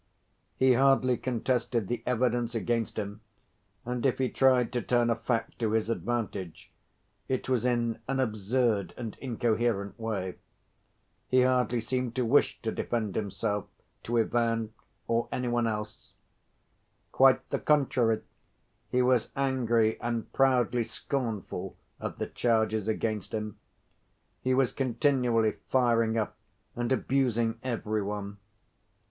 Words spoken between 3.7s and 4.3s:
and if he